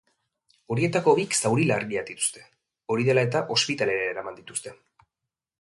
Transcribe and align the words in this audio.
Horietako 0.75 1.13
bik 1.19 1.37
zauri 1.41 1.67
larriak 1.73 2.09
dituzte, 2.09 2.43
hori 2.95 3.07
dela 3.11 3.29
eta, 3.29 3.45
ospitalera 3.59 4.11
eraman 4.15 4.41
dituzte. 4.43 4.79